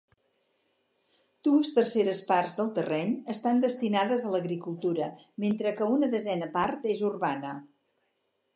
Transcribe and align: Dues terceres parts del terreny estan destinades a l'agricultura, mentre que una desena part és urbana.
Dues 1.47 1.73
terceres 1.75 2.21
parts 2.29 2.55
del 2.59 2.71
terreny 2.79 3.13
estan 3.35 3.61
destinades 3.67 4.25
a 4.25 4.31
l'agricultura, 4.37 5.11
mentre 5.47 5.75
que 5.81 5.93
una 5.99 6.13
desena 6.17 6.51
part 6.59 6.89
és 6.95 7.05
urbana. 7.13 7.53